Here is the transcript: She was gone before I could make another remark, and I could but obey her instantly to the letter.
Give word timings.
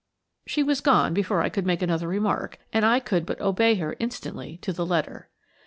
She 0.47 0.63
was 0.63 0.81
gone 0.81 1.13
before 1.13 1.43
I 1.43 1.49
could 1.49 1.67
make 1.67 1.83
another 1.83 2.07
remark, 2.07 2.57
and 2.73 2.83
I 2.87 2.99
could 2.99 3.23
but 3.23 3.39
obey 3.39 3.75
her 3.75 3.95
instantly 3.99 4.57
to 4.63 4.73
the 4.73 4.83
letter. 4.83 5.29